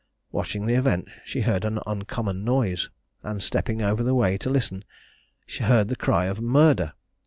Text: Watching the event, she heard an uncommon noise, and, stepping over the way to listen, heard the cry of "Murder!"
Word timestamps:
Watching 0.31 0.65
the 0.65 0.73
event, 0.73 1.09
she 1.23 1.41
heard 1.41 1.63
an 1.63 1.77
uncommon 1.85 2.43
noise, 2.43 2.89
and, 3.21 3.39
stepping 3.39 3.83
over 3.83 4.01
the 4.01 4.15
way 4.15 4.35
to 4.39 4.49
listen, 4.49 4.83
heard 5.59 5.89
the 5.89 5.95
cry 5.95 6.25
of 6.25 6.41
"Murder!" 6.41 6.93